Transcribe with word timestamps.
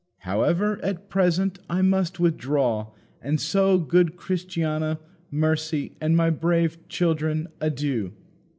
However, 0.21 0.79
at 0.83 1.09
present, 1.11 1.59
I 1.69 1.83
must 1.83 2.19
withdraw, 2.19 2.87
and 3.21 3.39
so, 3.39 3.77
good 3.77 4.15
Christiana, 4.17 4.97
Mercy, 5.29 5.91
and 6.01 6.17
my 6.17 6.31
brave 6.31 6.79
children, 6.89 7.49
adieu!" 7.59 8.11